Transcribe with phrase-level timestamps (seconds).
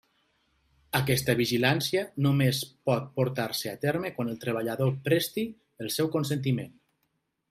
[0.99, 2.61] Aquesta vigilància només
[2.91, 5.45] pot portar-se a terme quan el treballador presti
[5.85, 6.73] el seu consentiment.